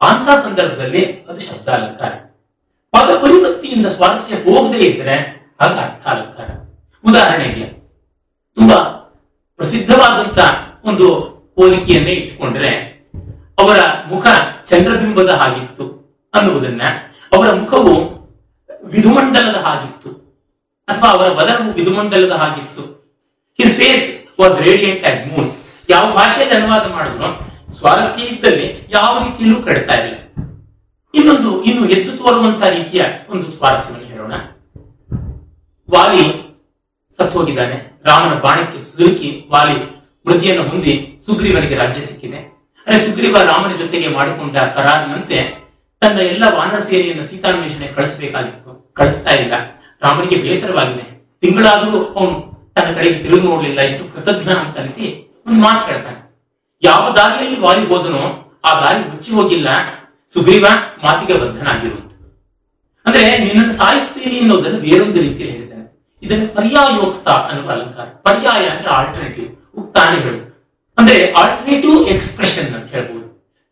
ಅಂತ 0.00 0.28
ಸಂದರ್ಭದಲ್ಲಿ 0.28 1.24
ಅದು 1.24 1.40
ಶಬ್ದಾಲಂಕಾರ. 1.40 2.10
ಪದ 2.90 3.22
ಪರಿವೃತ್ತಿಯಿಂದ 3.22 3.86
ಸ್ವಾರಸ್ಯ 3.86 4.34
ಹೋಗದೇ 4.34 4.78
ಇದ್ರೆ 4.78 5.46
ಆಗ 5.60 5.78
ಅರ್ಥಾಲಂಕಾರ. 5.78 6.48
ಉದಾಹರಣೆಗೆ, 7.10 7.64
ತುಂಬಾ 8.54 8.76
ಪ್ರಸಿದ್ಧವಾದಂತ 9.56 10.38
ಒಂದು 10.84 11.14
ಹೋಲಿಕೆಯನ್ನೇ 11.56 12.10
ಇಟ್ಟುಕೊಂಡ್ರೆ, 12.10 12.96
ಅವರ 13.58 13.78
ಮುಖ 14.08 14.26
ಚಂದ್ರಬಿಂಬದ 14.66 15.30
ಹಾಗಿತ್ತು 15.30 15.84
ಅನ್ನುವುದನ್ನ, 16.34 16.82
ಅವರ 17.32 17.52
ಮುಖವು 17.52 17.94
ವಿಧುಮಂಡಲದ 18.84 19.56
ಹಾಗಿತ್ತು 19.56 20.10
ಅಥವಾ 20.88 21.08
ಅವರ 21.10 21.28
ವದನವು 21.28 21.72
ವಿಧುಮಂಡಲದ 21.72 22.32
ಹಾಗಿತ್ತು. 22.32 22.96
His 23.56 23.76
face 23.76 24.26
was 24.40 24.62
radiant 24.62 25.04
as 25.04 25.26
moon 25.26 25.52
ಯಾವ 25.90 26.14
ಭಾಷೆಯಲ್ಲಿ 26.14 26.54
ಅನುವಾದ 26.54 26.90
ಮಾಡಿದ್ರು 26.92 27.45
ಸ್ವಾರಸ್ಯ 27.78 28.22
ಇದ್ದಲ್ಲಿ 28.22 28.88
ಯಾವ 28.90 29.18
ರೀತಿಯಲ್ಲೂ 29.18 29.62
ಕಡ್ತಾ 29.62 29.94
ಇಲ್ಲ. 29.94 30.14
ಇನ್ನೊಂದು, 31.14 31.62
ಇನ್ನು 31.62 31.88
ಎದ್ದು 31.88 32.16
ತೋರುವಂತಹ 32.16 32.68
ರೀತಿಯ 32.68 33.04
ಒಂದು 33.28 33.50
ಸ್ವಾರಸ್ಯವನ್ನು 33.50 34.06
ಹೇಳೋಣ. 34.06 34.32
ವಾಲಿ 35.90 36.46
ಸತ್ತು 37.16 37.38
ಹೋಗಿದ್ದಾನೆ 37.38 38.00
ರಾಮನ 38.04 38.34
ಬಾಣಕ್ಕೆ 38.40 38.78
ಸುರುಕಿ 38.78 39.44
ವಾಲಿ 39.50 39.96
ಮೃತಿಯನ್ನು 40.26 40.68
ಹೊಂದಿ 40.68 41.22
ಸುಗ್ರೀವನಿಗೆ 41.26 41.74
ರಾಜ್ಯ 41.74 42.00
ಸಿಕ್ಕಿದೆ. 42.00 42.36
ಅಂದ್ರೆ 42.86 43.06
ಸುಗ್ರೀವ 43.06 43.38
ರಾಮನ 43.38 43.74
ಜೊತೆಗೆ 43.74 44.08
ಮಾಡಿಕೊಂಡ 44.08 44.56
ಕರಾರಿನಂತೆ 44.56 45.66
ತನ್ನ 46.00 46.18
ಎಲ್ಲ 46.18 46.44
ವಾನರ 46.56 46.78
ಸೇರಿಯನ್ನು 46.78 47.24
ಸೀತಾನ್ವೇಷಣೆ 47.24 47.86
ಕಳಿಸಬೇಕಾಗಿತ್ತು. 47.86 48.94
ಕಳಿಸ್ತಾ 48.94 49.30
ಇಲ್ಲ. 49.30 49.52
ರಾಮನಿಗೆ 50.02 50.36
ಬೇಸರವಾಗಿದೆ. 50.36 51.34
ತಿಂಗಳಾದರೂ 51.40 52.04
ಅವನು 52.04 52.56
ತನ್ನ 52.74 52.94
ಕಡೆಗೆ 52.94 53.18
ತಿರುಗಿ 53.18 53.46
ನೋಡಲಿಲ್ಲ. 53.46 53.80
ಇಷ್ಟು 53.80 54.14
ಕೃತಜ್ಞ 54.14 54.50
ಅಂತ 54.50 54.78
ಅನಿಸಿ 54.78 55.34
ಒಂದು 55.46 55.60
ಮಾತು 55.60 55.92
ಹೇಳ್ತಾನೆ. 55.92 56.25
ಯಾವ 56.82 57.12
ದಾರಿಯಲ್ಲಿ 57.12 57.60
ವಾಲಿ 57.60 57.86
ಹೋದನೋ 57.86 58.52
ಆ 58.64 58.80
ದಾರಿ 58.80 59.10
ಮುಚ್ಚಿ 59.10 59.32
ಹೋಗಿಲ್ಲ. 59.32 59.68
ಸುಗ್ರೀವ 60.32 60.66
ಮಾತಿಗೆ 61.04 61.38
ಬದ್ಧನಾಗಿರು. 61.38 61.94
ಅಂತ 61.94 62.12
ಅಂದ್ರೆ 63.06 63.38
ನಿನ್ನನ್ನು 63.38 63.72
ಸಾಯಿಸ್ತೀನಿ 63.72 64.38
ಅನ್ನೋದನ್ನು 64.38 64.80
ಬೇರೊಂದು 64.80 65.20
ರೀತಿಯಲ್ಲಿ 65.20 65.50
ಹೇಳಿದ್ದಾನೆ. 65.50 66.18
ಇದನ್ನು 66.22 66.56
ಪರ್ಯಾಯೋಕ್ತ 66.56 67.28
ಅನ್ನುವ 67.28 67.70
ಅಲಂಕಾರ. 67.70 68.04
ಪರ್ಯಾಯ 68.04 68.66
ಅಂದ್ರೆ 68.66 68.88
ಆಲ್ಟರ್ನೇಟಿವ್ 68.88 69.78
ಉಕ್ತಾನೆಗಳು 69.78 70.56
ಅಂದ್ರೆ 70.98 71.32
ಆಲ್ಟರ್ನೇಟಿವ್ 71.32 72.08
ಎಕ್ಸ್ಪ್ರೆಷನ್ 72.08 72.74
ಅಂತ 72.74 72.90
ಹೇಳ್ಬೋದು. 72.90 73.26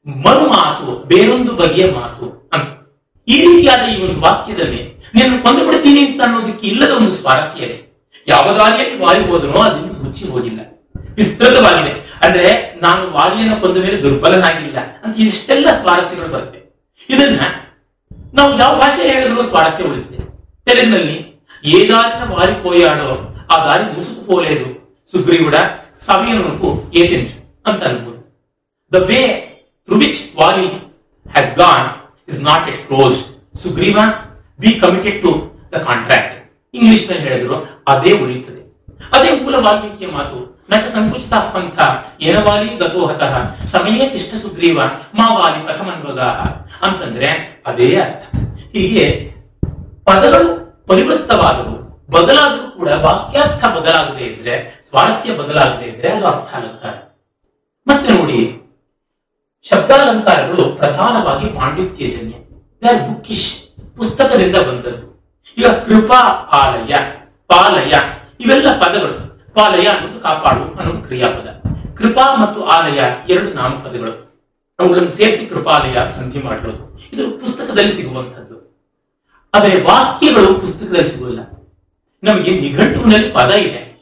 ಮರು 0.06 0.46
ಮಾತು 0.46 1.04
ಬೇರೊಂದು 1.06 1.52
ಬಗೆಯ 1.52 1.92
ಮಾತು 1.92 2.50
ಅಂತ. 2.52 2.68
ಈ 3.28 3.40
ರೀತಿಯಾದ 3.40 3.80
ಈ 3.80 4.02
ಒಂದು 4.02 4.20
ವಾಕ್ಯದಲ್ಲಿ 4.20 5.04
ನೀನು 5.14 5.42
ಕೊಂದು 5.42 5.64
ಬಿಡ್ತೀನಿ 5.64 6.06
ಅಂತ 6.06 6.20
ಅನ್ನೋದಕ್ಕೆ 6.22 6.66
ಇಲ್ಲದ 6.66 6.90
ಒಂದು 6.90 7.10
ಸ್ವಾರಸ್ಯ 7.10 7.64
ಇದೆ. 7.64 7.94
ಯಾವ 8.28 8.56
ದಾರಿಯಲ್ಲಿ 8.56 9.00
ವಾಲಿ 9.00 9.26
ಹೋದನೋ 9.26 9.60
ಅದನ್ನು 9.60 10.04
ಮುಚ್ಚಿ 10.04 10.28
ಹೋಗಿಲ್ಲ. 10.28 10.60
ವಿಸ್ತೃತವಾಗಿದೆ. 11.16 12.03
ಅಂದ್ರೆ 12.24 12.48
ನಾನು 12.84 13.02
ವಾಲಿಯನ್ನು 13.16 13.56
ಕೊಂದ 13.62 13.76
ಮೇಲೆ 13.84 13.96
ದುರ್ಬಲನಾಗಿಲ್ಲ 14.02 14.78
ಅಂತ 15.04 15.14
ಇಷ್ಟೆಲ್ಲ 15.26 15.68
ಸ್ವಾರಸ್ಯಗಳು 15.80 16.28
ಬರ್ತವೆ. 16.34 16.60
ಇದನ್ನ 17.12 17.40
ನಾವು 18.38 18.50
ಯಾವ 18.60 18.72
ಭಾಷೆ 18.82 19.02
ಹೇಳಿದ್ರು 19.12 19.42
ಸ್ವಾರಸ್ಯ 19.50 19.88
ಉಳಿತದೆ. 19.90 20.18
ತೆಲುಗಿನಲ್ಲಿ 20.66 21.16
ಏದಾರಿನ 21.76 22.24
ವಾರಿ 22.34 22.54
ಪೋಯಾಡೋ, 22.62 23.10
ಆ 23.52 23.56
ದಾರಿ 23.66 23.84
ಮುಸುಕು 23.96 24.22
ಪೋಲೇದು, 24.28 24.68
ಸುಗ್ರೀವುಡ 25.12 25.56
ಸಮಯನಕ್ಕೂ 26.06 26.68
ಏತೆಂಚು 27.00 27.36
ಅಂತ 27.68 27.82
ಅನ್ಬೋದು. 27.90 28.20
The 28.92 29.00
way 29.10 29.20
through 29.88 29.96
which 30.04 30.20
Vali 30.40 30.68
has 31.34 31.52
gone 31.62 31.86
is 32.30 32.40
not 32.48 32.66
yet 32.70 32.80
closed 32.88 33.24
Sugriva 33.62 33.98
be 34.62 34.72
committed 34.84 35.18
to 35.24 35.32
the 35.74 35.82
contract 35.88 36.34
ಇಂಗ್ಲಿಷ್ನಲ್ಲಿ 36.74 37.24
ಹೇಳಿದ್ರು, 37.28 37.56
ಅದೇ 37.92 38.12
ಉಳಿಯುತ್ತದೆ. 38.22 38.62
ಅದೇ 39.14 39.30
ಮೂಲ 39.42 39.54
ವಾಲ್ಮೀಕಿಯ 39.66 40.08
ಮಾತು 40.18 40.38
ನಚ 40.70 40.84
ಸಂಕುಚಿತ 40.84 41.34
ಪಂಥ 41.34 41.78
ಏನವಾಲಿ 42.20 42.76
ಗತೋ 42.76 43.06
ಹತಃ 43.06 43.34
ಸಮಯೇ 43.66 44.08
ತಿಷ್ಟ 44.10 44.34
ಸುಗ್ರೀವ 44.34 44.80
ಮಾವಾಲಿ 45.14 45.40
ವಾಲಿ 45.40 45.64
ಪ್ರಥಮನ್ವಗಾಹ 45.64 46.38
ಅಂತಂದ್ರೆ 46.86 47.28
ಅದೇ 47.66 47.96
ಅರ್ಥ. 47.96 48.24
ಹೀಗೆ 48.72 49.06
ಪದಗಳು 50.04 50.84
ಪರಿವೃತ್ತವಾದವು 50.86 51.74
ಬದಲಾದರೂ 52.10 52.70
ಕೂಡ 52.70 52.88
ವಾಕ್ಯಾರ್ಥ 52.88 53.64
ಬದಲಾಗದೇ 53.64 54.24
ಇದ್ರೆ, 54.24 54.80
ಸ್ವಾರಸ್ಯ 54.88 55.34
ಬದಲಾಗದೇ 55.34 55.86
ಇದ್ರೆ 55.86 56.08
ಅದು 56.08 56.26
ಅರ್ಥ 56.26 56.54
ಅಲಂಕಾರ 56.54 56.94
ಮತ್ತೆ 57.86 58.14
ನೋಡಿ, 58.14 58.40
ಶಬ್ದಾಲಂಕಾರಗಳು 59.62 60.64
ಪ್ರಧಾನವಾಗಿ 60.70 61.46
ಪಾಂಡಿತ್ಯಜನ್ಯ 61.46 62.34
ಬುಕ್ಕಿಶ್. 63.06 63.52
ಪುಸ್ತಕದಿಂದ 63.96 64.56
ಬಂದದ್ದು. 64.56 65.06
ಈಗ 65.58 65.66
ಕೃಪಾ 65.66 66.20
ಆಲಯ 66.52 66.94
ಪಾಲಯ, 67.48 67.94
ಇವೆಲ್ಲ 68.40 68.68
ಪದಗಳು. 68.78 69.23
ಪಾಲಯ 69.54 69.86
ಅನ್ನೋದು 69.86 70.20
ಕಾಪಾಡು 70.20 70.74
ಅನ್ನೋದು 70.74 71.00
ಕ್ರಿಯಾಪದ. 71.00 71.48
ಕೃಪಾ 71.96 72.36
ಮತ್ತು 72.42 72.64
ಆಲಯ 72.64 73.00
ಎರಡು 73.28 73.52
ನಾಮಪದಗಳು. 73.52 74.24
ಅವುಗಳನ್ನು 74.78 75.10
ಸೇರಿಸಿ 75.10 75.46
ಕೃಪಾಲಯ 75.46 76.10
ಸಂಧಿ 76.10 76.38
ಮಾಡಿರೋದು. 76.38 76.98
ಇದು 77.12 77.30
ಪುಸ್ತಕದಲ್ಲಿ 77.30 77.92
ಸಿಗುವಂತದ್ದು 77.92 78.54
ಆದರೆ 79.54 79.80
ವಾಕ್ಯಗಳು 79.80 80.54
ಪುಸ್ತಕದಲ್ಲಿ 80.54 81.08
ಸಿಗೋಲ್ಲ 81.08 81.40
ನಮಗೆ 82.24 82.60
ನಿಘಂಟುವಿನಲ್ಲಿ 82.60 83.30
ಪದ 83.30 83.50
ಇದೆ. 83.50 83.94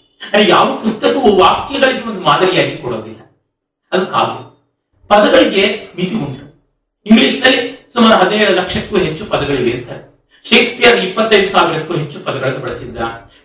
ಯಾವ 0.48 0.76
ಪುಸ್ತಕವು 0.76 1.36
ವಾಕ್ಯಗಳಿಗೆ 1.36 2.00
ಒಂದು 2.00 2.20
ಮಾದರಿಯಾಗಿ 2.20 2.76
ಕೊಡೋದಿಲ್ಲ. 2.76 3.20
ಅದು 3.92 4.06
ಕಾವ್ಯ. 4.06 4.38
ಪದಗಳಿಗೆ 5.08 5.92
ಮಿತಿ 5.96 6.14
ಉಂಟು. 6.14 6.44
ಇಂಗ್ಲಿಷ್ನಲ್ಲಿ 7.06 7.90
ಸುಮಾರು 7.92 8.16
ಹದಿನೇಳು 8.16 8.54
ಲಕ್ಷಕ್ಕೂ 8.54 8.96
ಹೆಚ್ಚು 8.96 9.24
ಪದಗಳಿವೆ 9.26 9.72
ಅಂತಾರೆ. 9.72 10.12
ಶೇಕ್ಸ್ಪಿಯರ್ 10.44 10.96
ಇಪ್ಪತ್ತೈದು 10.96 11.48
ಸಾವಿರಕ್ಕೂ 11.48 11.94
ಹೆಚ್ಚು 11.94 12.20
ಪದಗಳನ್ನು 12.20 12.58
ಬಳಸಿದ್ದ 12.58 12.98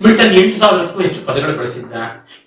ಮಿಲ್ಟನ್ 0.04 0.34
ಎಂಟು 0.40 0.58
ಸಾವಿರಕ್ಕೂ 0.62 1.00
ಹೆಚ್ಚು 1.06 1.22
ಪದಗಳು 1.28 1.54
ಬಳಸಿದ್ದ 1.60 1.94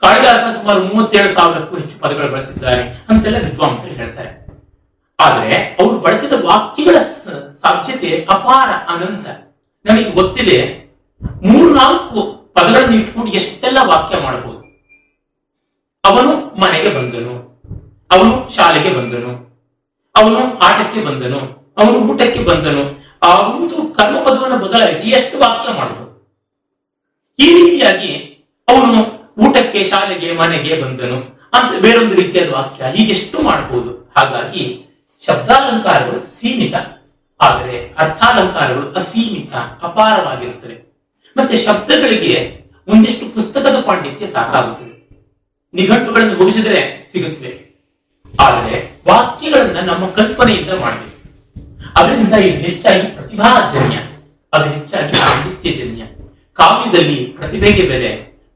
ಕಾಳಿದಾಸ 0.02 0.42
ಸುಮಾರು 0.57 0.80
ಮೂವತ್ತೇಳು 0.90 1.30
ಸಾವಿರಕ್ಕೂ 1.37 1.75
ಹೆಚ್ಚು 1.80 1.97
ಪದಗಳು 2.02 2.28
ಬಳಸಿದ್ದಾರೆ 2.35 2.83
ಅಂತೆಲ್ಲ 3.11 3.38
ವಿದ್ವಾಂಸರು 3.47 3.95
ಹೇಳ್ತಾರೆ. 4.00 4.30
ಆದರೆ 5.19 5.50
ಅವರು 5.80 5.97
ಬಳಸಿದ 6.04 6.35
ವಾಕ್ಯಗಳ 6.50 6.99
ಸಾಧ್ಯತೆ 7.62 8.11
ಅಪಾರ 8.35 8.69
ಅನಂತ. 8.92 9.26
ನಮಗೆ 9.85 10.11
ಗೊತ್ತಿದೆ, 10.19 10.59
ಮೂರ್ನಾಲ್ಕು 11.50 12.21
ಪದಗಳನ್ನು 12.57 12.95
ಇಟ್ಕೊಂಡು 13.00 13.30
ಎಷ್ಟೆಲ್ಲ 13.40 13.78
ವಾಕ್ಯ 13.90 14.21
ಮಾಡಬಹುದು. 14.26 14.62
ಅವನು 16.04 16.33
ಮನೆಗೆ 16.62 16.90
ಬಂದನು, 16.97 17.35
ಅವನು 18.14 18.35
ಶಾಲೆಗೆ 18.57 18.90
ಬಂದನು, 18.99 19.33
ಅವನು 20.14 20.40
ಆಟಕ್ಕೆ 20.69 21.00
ಬಂದನು, 21.09 21.40
ಅವನು 21.80 21.99
ಊಟಕ್ಕೆ 22.12 22.42
ಬಂದನು, 22.50 22.85
ಆ 23.26 23.30
ಒಂದು 23.50 23.76
ಕರ್ಮಪದವನ್ನು 23.99 24.59
ಬದಲಾಯಿಸಿ 24.64 25.07
ಎಷ್ಟು 25.19 25.37
ವಾಕ್ಯ 25.45 25.69
ಮಾಡಬಹುದು. 25.78 26.10
ಈ 27.41 27.53
ರೀತಿಯಾಗಿ 27.53 28.15
ಅವನು 28.69 29.21
ಊಟಕ್ಕೆ, 29.49 29.83
ಶಾಲೆಗೆ, 29.83 30.33
ಮನೆಗೆ 30.33 30.83
ಬಂದನು. 30.83 31.41
ಅಂತ 31.55 31.83
ಬೇರೊಂದು 31.83 32.15
ರೀತಿಯಾದ 32.15 32.51
ವಾಕ್ಯ 32.53 32.85
ಹೀಗೆಷ್ಟು 32.93 33.43
ಮಾಡಬಹುದು. 33.43 34.13
ಹಾಗಾಗಿ 34.17 34.87
ಶಬ್ದಾಲಂಕಾರಗಳು 35.27 36.27
ಸೀಮಿತ. 36.27 36.75
ಆದರೆ 37.41 37.95
ಅರ್ಥಾಲಂಕಾರಗಳು 37.99 38.93
ಅಸೀಮಿತ 38.93 39.55
ಅಪಾರವಾಗಿರುತ್ತದೆ 39.83 40.77
ಮತ್ತೆ 41.37 41.57
ಶಬ್ದಗಳಿಗೆ 41.57 42.61
ಒಂದಿಷ್ಟು 42.89 43.35
ಪುಸ್ತಕದ 43.35 43.81
ಪಾಂಡಿತ್ಯ 43.81 44.27
ಸಾಕಾಗುತ್ತದೆ. 44.27 44.91
ನಿಘಂಟುಗಳನ್ನು 45.75 46.35
ಮುಗಿಸಿದರೆ 46.35 47.09
ಸಿಗುತ್ತವೆ. 47.13 47.71
ಆದರೆ 48.41 49.01
ವಾಕ್ಯಗಳನ್ನ 49.09 49.79
ನಮ್ಮ 49.81 50.07
ಕಲ್ಪನೆಯಿಂದ 50.11 50.71
ಮಾಡಬೇಕು. 50.71 51.21
ಅದರಿಂದ 51.97 52.33
ಇದು 52.33 52.59
ಹೆಚ್ಚಾಗಿ 52.59 53.07
ಪ್ರತಿಭಾಜನ್ಯ, 53.07 53.97
ಅದು 54.53 54.71
ಹೆಚ್ಚಾಗಿ 54.71 55.13
ಪಾಂಡಿತ್ಯಜನ್ಯ. 55.13 56.03
ಕಾವ್ಯದಲ್ಲಿ 56.61 57.19
ಪ್ರತಿಭೆಗೆ 57.38 57.83
ಬೆಲೆ, 57.83 58.11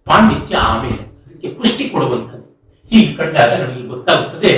ಪಾಂಡಿತ್ಯ 0.07 0.57
ಆಮೇಲೆ 0.57 1.03
ಅದಕ್ಕೆ 1.27 1.49
ಪುಷ್ಟಿ 1.49 1.89
ಕೊಡುವಂಥದ್ದು. 1.89 2.49
ಹೀಗೆ 2.91 3.13
ಕಂಡಾಗ 3.17 3.53
ನಮಗೆ 3.61 3.87
ಗೊತ್ತಾಗುತ್ತದೆ, 3.89 4.53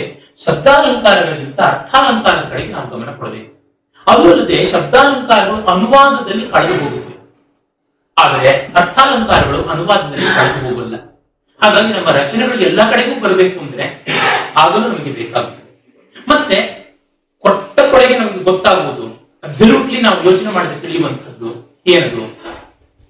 ಶಬ್ದಾಲಂಕಾರಗಳಿಗಿಂತ 0.45 1.61
ಅರ್ಥಾಲಂಕಾರದ 1.61 2.45
ಕಡೆಗೆ 2.51 2.73
ನಾವು 2.73 2.89
ಗಮನ 2.91 3.11
ಕೊಡಬೇಕು. 3.11 3.53
ಅದು 4.07 4.33
ಅಲ್ಲದೆ 4.33 4.65
ಶಬ್ದಾಲಂಕಾರಗಳು 4.65 5.67
ಅನುವಾದದಲ್ಲಿ 5.67 6.47
ಕಳೆದು 6.49 6.75
ಹೋಗುತ್ತವೆ 6.85 7.15
ಆದರೆ 8.17 8.51
ಅರ್ಥಾಲಂಕಾರಗಳು 8.75 9.63
ಅನುವಾದದಲ್ಲಿ 9.65 10.29
ಕಳೆದು 10.37 10.61
ಹೋಗಲ್ಲ. 10.67 10.97
ಹಾಗಾಗಿ 11.63 11.93
ನಮ್ಮ 11.93 12.11
ರಚನೆಗಳು 12.11 12.61
ಎಲ್ಲ 12.61 12.91
ಕಡೆಗೂ 12.91 13.21
ಬರಬೇಕು 13.21 13.61
ಅಂದ್ರೆ 13.61 13.85
ಆಗಲೂ 14.57 14.89
ನಮಗೆ 14.89 15.11
ಬೇಕಾಗುತ್ತದೆ. 15.11 15.63
ಮತ್ತೆ 16.29 16.57
ಕೊಟ್ಟ 17.39 17.81
ಕೊಡೆಗೆ 17.91 18.19
ನಮಗೆ 18.19 18.43
ಗೊತ್ತಾಗುವುದು 18.45 19.07
ಅಬ್ಸಲ್ಯೂಟ್ಲಿ 19.45 20.01
ನಾವು 20.01 20.19
ಯೋಚನೆ 20.31 20.51
ಮಾಡಿದ್ರೆ 20.53 20.81
ತಿಳಿಯುವಂಥದ್ದು 20.81 21.49
ಏನದು? 21.87 22.36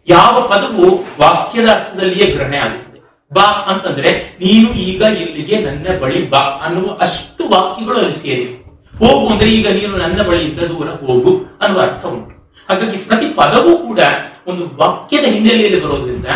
ಯಾವ 0.08 0.40
ಪದವು 0.40 1.04
ವಾಕ್ಯದ 1.20 1.68
ಅರ್ಥದಲ್ಲಿಯೇ 1.68 2.30
ಗ್ರಹಣೆ 2.30 2.56
ಆಗುತ್ತದೆ? 2.56 2.86
ಬಾ 3.34 3.42
ಅಂತಂದ್ರೆ, 3.42 4.10
ನೀನು 4.40 4.70
ಈಗ 4.70 5.02
ಇಲ್ಲಿಗೆ 5.02 5.58
ನನ್ನ 5.58 5.98
ಬಳಿ 5.98 6.30
ಬಾ 6.30 6.38
ಅನ್ನುವ 6.38 6.98
ಅಷ್ಟು 7.00 7.48
ವಾಕ್ಯಗಳು 7.48 7.98
ಅಲ್ಲಿ 7.98 8.12
ಸೇರಿವೆ. 8.12 8.66
ಹೋಗು 8.98 9.28
ಅಂದ್ರೆ 9.28 9.50
ಈಗ 9.50 9.68
ನೀನು 9.68 9.96
ನನ್ನ 9.96 10.22
ಬಳಿಯಿಂದ 10.22 10.60
ದೂರ 10.60 10.88
ಹೋಗು 10.88 11.58
ಅನ್ನುವ 11.60 11.82
ಅರ್ಥ 11.82 12.06
ಉಂಟು. 12.06 12.54
ಹಾಗಾಗಿ 12.68 12.96
ಪ್ರತಿ 12.96 13.26
ಪದವೂ 13.26 13.76
ಕೂಡ 13.76 13.98
ಒಂದು 14.46 14.76
ವಾಕ್ಯದ 14.76 15.24
ಹಿನ್ನೆಲೆಯಲ್ಲಿ 15.24 15.84
ಬರೋದ್ರಿಂದ 15.84 16.26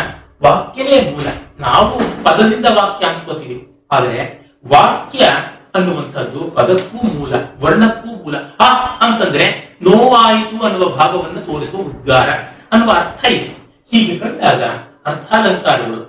ವಾಕ್ಯವೇ 0.43 1.11
ಮೂಲ. 1.11 1.27
ನಾವು 1.59 2.23
ಪದದಿಂದ 2.23 2.65
ವಾಕ್ಯ 2.73 3.05
ಅಂದ್ಕೋತೀವಿ 3.05 3.87
ಆದ್ರೆ 3.91 4.47
ವಾಕ್ಯ 4.67 5.19
ಅನ್ನುವಂಥದ್ದು 5.75 6.39
ಪದಕ್ಕೂ 6.39 7.07
ಮೂಲ, 7.07 7.33
ವರ್ಣಕ್ಕೂ 7.59 8.09
ಮೂಲ. 8.09 8.35
ಆ 8.59 8.73
ಅಂತಂದ್ರೆ 8.75 9.77
ನೋವಾಯಿತು 9.81 10.65
ಅನ್ನುವ 10.65 10.89
ಭಾವವನ್ನು 10.89 11.41
ತೋರಿಸುವ 11.41 11.81
ಉದ್ಗಾರ 11.81 12.29
ಅನ್ನುವ 12.71 12.91
ಅರ್ಥ 12.91 13.25
ಇದೆ. 13.25 13.60
ಹೀಗೆ 13.91 14.19
ಕಂಡಾಗ 14.19 14.61
ಅರ್ಥಾಲಂಕಾರಗಳು 15.05 15.99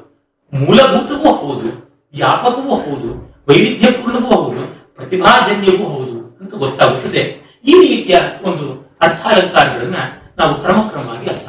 ಮೂಲಭೂತವೂ 0.52 1.32
ಹೌದು, 1.32 1.68
ವ್ಯಾಪಕವೂ 2.14 2.74
ಹೌದು, 2.76 3.10
ವೈವಿಧ್ಯಪೂರ್ಣವೂ 3.48 4.30
ಹೌದು, 4.34 4.62
ಪ್ರತಿಭಾಜನ್ಯವೂ 4.96 5.84
ಹೌದು 5.84 6.16
ಅಂತ 6.40 6.52
ಗೊತ್ತಾಗುತ್ತದೆ. 6.54 7.22
ಈ 7.64 7.74
ರೀತಿಯ 7.82 8.16
ಒಂದು 8.44 8.66
ಅರ್ಥಾಲಂಕಾರಗಳನ್ನ 9.00 9.98
ನಾವು 10.38 10.52
ಕ್ರಮಕ್ರಮವಾಗಿ 10.62 11.26
ಅರ್ಥ 11.30 11.48